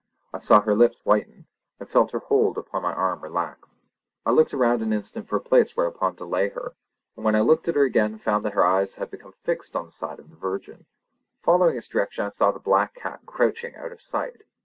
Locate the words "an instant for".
4.81-5.35